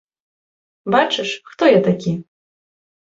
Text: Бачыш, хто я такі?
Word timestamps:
Бачыш, 0.95 1.31
хто 1.51 1.63
я 1.73 1.79
такі? 1.89 2.11